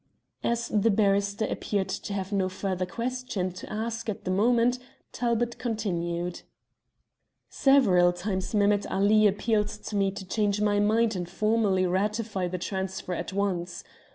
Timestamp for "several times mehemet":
7.49-8.87